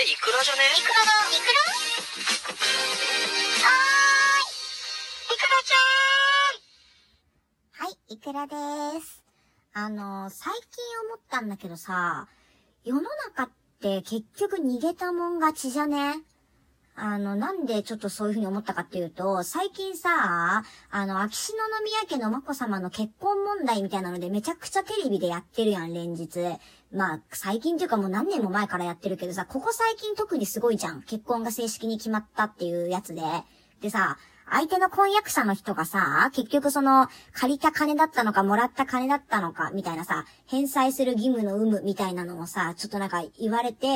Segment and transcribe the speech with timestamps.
[0.00, 0.62] れイクラじゃね？
[0.78, 1.60] イクラだ、イクラ
[3.68, 4.48] はーい。
[5.34, 9.22] イクラちゃんはい、イクラです。
[9.74, 10.60] あの、最近
[11.10, 12.28] 思ったんだけどさ、
[12.82, 13.50] 世の中っ
[13.82, 16.14] て結局逃げたもん勝ちじゃね？
[17.02, 26.28] あの、なんでちょっとそういうふうに思ったかっていうと、最近さ、あの、秋篠宮家の眞子さまの結婚問題みたいなのでめちゃくちゃテレビでやってるやん、連日。
[26.92, 31.00] まあ、最近っていうかもう何年も前からやってるけどさ、ここ最近特にすごいじゃん。
[31.02, 33.22] 結婚が正式に決まったっていうやつで。
[33.80, 34.18] でさ、
[34.52, 43.86] 相手の婚約者の人がさ、結局その、借りた金だったのか、もらった金だったのか、みたいなさ、返済する義務の有無みたいなのをさ、ちょっとなんか言われて、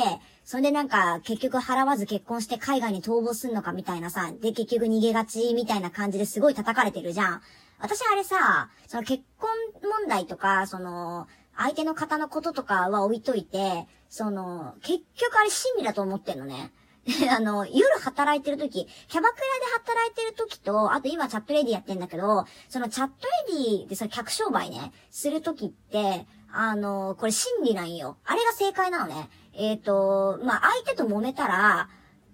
[0.45, 7.42] それでなんか、結局払わず結婚して海外に逃亡すんのかみたいなさ、で結局逃げがちみたいな感じですごい叩かれてるじゃん。
[7.80, 9.51] 私あれさ、その結婚
[9.83, 16.70] 問題とか、その、相手の方のこととかは置いといて、その、結局あれ真理だと思ってんのね。
[17.30, 19.42] あの、夜働いてる時、キャバクラ
[19.83, 23.14] で働いてる時と、あと今チャットレディやってんだけど、そのチャット
[23.52, 28.16] レディでさ、客商売ね、する時って、あの、これ真理なんよ。
[28.24, 29.28] あれが正解なのね。
[29.52, 31.88] えっ、ー、と、まあ、相手と揉めたら、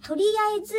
[0.04, 0.74] とりあえず、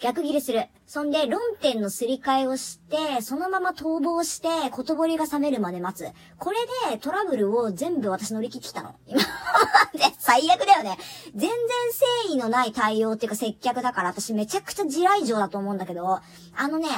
[0.00, 0.66] 逆ギレする。
[0.86, 6.10] そんで、論点のすり替えをして、そのまま逃亡して、ことぼりが冷めるまで待つ。
[6.38, 6.58] これ
[6.90, 8.94] でトラブルを全部私乗り切ってきたの。
[9.06, 9.26] 今で、
[10.18, 10.98] 最悪だよね。
[11.34, 11.50] 全然
[12.28, 16.20] 誠意のない対応っていうか接客だから私めちゃくちゃ地雷状だと思うんだけど、
[16.56, 16.88] あのね、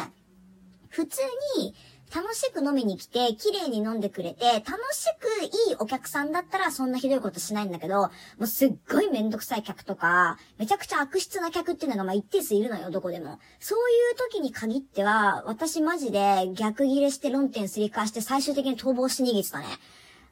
[0.89, 1.21] 普通
[1.59, 1.75] に、
[2.15, 13.39] 楽しく飲みに来て、綺麗に飲んでくれて、楽しくいいお客さんだったらそんなひどいことしないんだけど、もうすっごいめんどくさい客とか、めちゃくちゃ悪質な客っていうのがまあ一定数いるのよ、どこでも。
[13.61, 19.67] そういう時に限っては、私マジで逆ギレして論点すり替して最終的に逃亡し逃げてたね。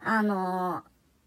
[0.01, 0.83] あの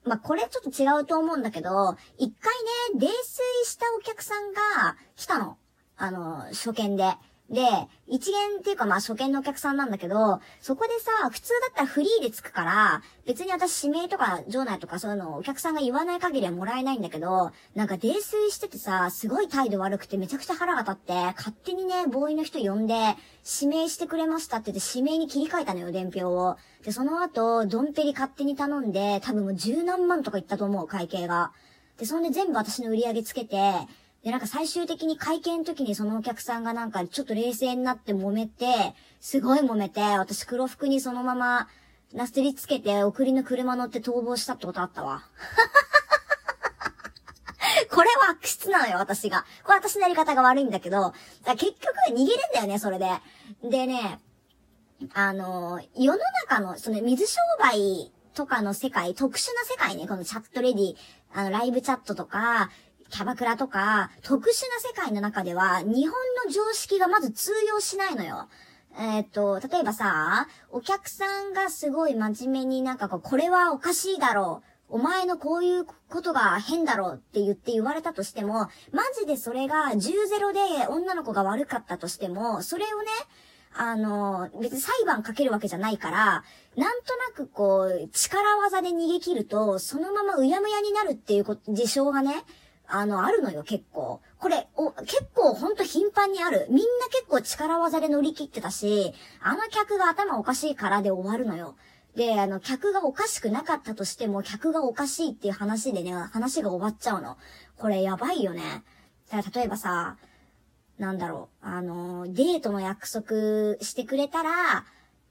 [0.06, 2.54] ー、まあ、これちょっと違うと思うんだけど、一回
[2.96, 5.58] ね、泥酔したお客さんが来たの。
[5.98, 7.04] あの、初見で。
[7.50, 7.62] で、
[8.08, 22.94] 一元っていうかまあ初見のお客さんなんだけど、そこでさ、普通だったらフリーでつくから、別に私指名とか場内とかそういうのをお客さんが言わない限りはもらえないんだけど、なんか泥酔しててさ、すごい態度悪くてめちゃくちゃ腹が立って、勝手にね、ボーイの人呼んで、
[23.62, 26.58] 指名してくれましたって言って指名に切り替えたのよ、伝票を。
[26.84, 31.52] で、その後、ドンペリ勝手に頼んで、多分もう十何万とか言ったと思う、会計が。
[31.98, 33.74] で、そんで全部私の売り上げつけて、
[34.24, 41.68] で、なんか最終的に会見の時にそのお客さんがなんかちょっと冷静になって揉めて、すごい揉めて、私黒服にそのまま
[42.14, 45.24] なすりつけて送りの車乗って逃亡したってことあったわ。
[47.92, 49.46] これは悪質なのよ、私が。
[49.64, 51.14] これ私のやり方が悪いんだけど、
[51.44, 53.10] だ結局逃げるんだよね、それで。
[53.64, 54.20] でね、
[55.14, 56.20] あの、世の
[56.50, 60.96] 中の、その水商売とかの世界、特殊な世界ね、このチャットレディ、
[61.34, 62.70] あの、ライブチャットとか、
[63.10, 66.14] キャバクラとか、特殊な世界の中では、日本
[66.46, 68.48] の常識がまず通用しないのよ。
[68.98, 74.70] えっ、と、例えばさ、お客さんがすごい真面目になんかこう、これはおかしいだろう。
[74.92, 83.08] お前のこういうことが変だろうって言って言われたとしても、マジでそれが10-0で女の子が悪かったとしても、それをね、
[83.76, 86.44] あの、別に裁判かけるわけじゃないから、
[86.76, 92.44] なんとなくこう、力技で逃げ切ると、そのままうやむやになるっていう事象がね、
[92.92, 94.20] あの、あるのよ、結構。
[94.40, 96.66] これ、お、結構ほんと頻繁にある。
[96.70, 101.76] みんな結構力技で乗り切ってたし、あの客が頭おかしいからで終わるのよ。
[102.16, 107.38] で、あの、客がおかしくなかったとしても、客がおかしいっていう話でね、話が終わっちゃうの。
[107.78, 108.84] これやばいよね。
[109.32, 110.18] 例えばさ、
[110.98, 114.86] なんだろう、あの、デートの約束してくれたら、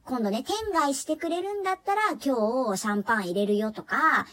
[0.04, 4.26] 今度ね、天外してくれるんだったら、今日シャンパン入れるよとか、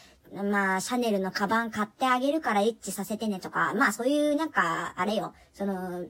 [0.43, 6.05] まあ、シャネルのカバン買ってあげるからエッチさせてねとか、まあそういうなんか、あれよ、その、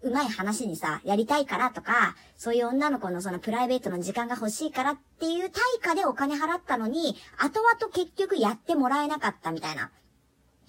[0.00, 9.90] うまい話にさ、やりたいからとか、そういう女の子のそのプライベートの時間が欲しいからっていう対価でお金払ったのに、後々結局やってもらえなかったみたいな。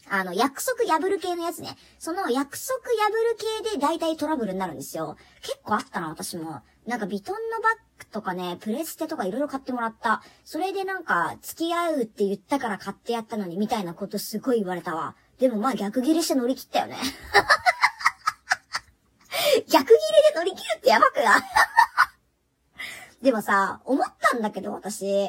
[0.09, 1.77] あの、約束破る系のやつね。
[1.99, 5.17] その約束破る系で大体トラブルになるんですよ。
[5.41, 6.61] 結構あったな、私も。
[6.85, 10.21] なんかビトンのバッグとかね、プレステとかいろいろ買ってもらった。
[10.43, 15.15] それでなんか、付き合うって言ったから買ってやったのに、みたいなことすごい言われたわ。
[15.39, 16.97] でもまあ逆ギレして乗り切ったよね。
[19.69, 19.95] 逆ギレ
[20.33, 21.41] で乗り切るってやばくない？
[23.23, 25.27] でもさ、思ったんだけど私、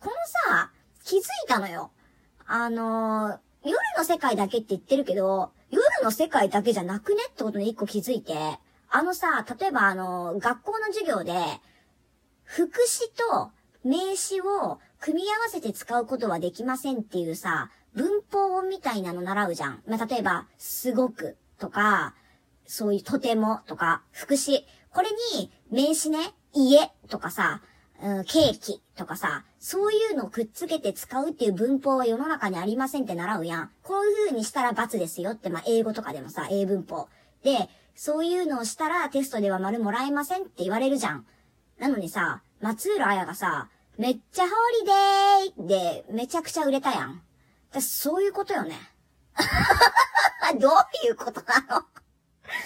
[0.00, 0.12] この
[0.56, 0.70] さ、
[1.04, 1.90] 気づいたのよ。
[2.46, 7.22] あのー、夜の世界だけって言ってるけど、夜の世界だけじゃなくね？
[7.30, 8.34] ってことに一個気づいて、
[8.90, 11.32] あのさ、例えばあの、学校の授業で、
[12.44, 13.50] 副詞と
[13.84, 19.82] 名詞を組み合わせて使うことはできませんっていうさ、文法音みたいなの習うじゃん。
[19.86, 22.14] まあ、例えば、すごくとか、
[22.66, 24.66] そういうとてもとか、副詞。
[24.90, 26.18] これに名詞ね、
[26.52, 27.62] 家とかさ、
[28.02, 33.70] うん、ケーキとかさ、そういうのをくっつけて使うっていう文法は世の中にありませんって習うやん。
[33.84, 37.08] こういう風にしたら罰ですよって、まあ、英語とかでもさ、英文法。
[37.44, 41.26] で、そういうのをしたらテストでは丸もらえませんって言われるじゃん。
[41.78, 43.68] なのにさ、松浦綾がさ、
[43.98, 44.50] めっちゃホ
[44.80, 44.86] リ
[45.56, 47.22] デーで、めちゃくちゃ売れたやん。
[47.72, 48.76] だそういうことよね。
[50.60, 50.72] どう
[51.06, 51.84] いうことなの？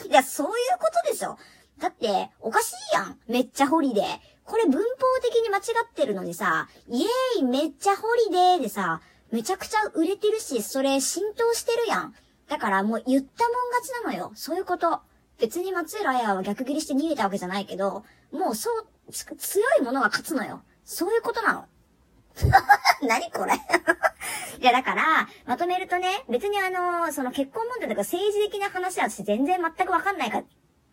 [0.08, 1.38] いや、そういうことでしょ。
[1.78, 3.18] だって、おかしいやん。
[3.28, 4.35] めっちゃホリデー。
[4.46, 4.80] これ文法
[5.22, 9.00] 的に間違ってるのにさ、イエーイめっちゃホリデーでさ、
[9.32, 12.14] めちゃくちゃ売れてるし、それ浸透してるやん。
[12.48, 14.32] だからもう言ったもん勝ちなのよ。
[14.36, 15.00] そういうこと。
[15.38, 20.62] 別に松浦亜弥は逆ギレして逃げたわけじゃないけど、もうそう、強いものが勝つのよ。
[20.84, 21.64] そういうことなの。
[23.02, 23.54] 何これ
[24.60, 30.44] いや、だから、まとめるとね、別にあの、その結婚問題とか政治的な話は私全然全くわかんないから、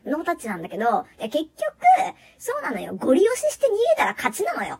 [0.05, 1.49] ノータッチなんだけど、結局、
[2.37, 2.93] そうなのよ。
[2.95, 4.79] ゴリ押しして逃げたら勝ちなのよ。